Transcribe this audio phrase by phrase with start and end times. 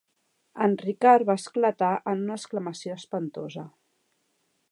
[0.67, 3.67] En Ricard va esclatar en una exclamació espantosa.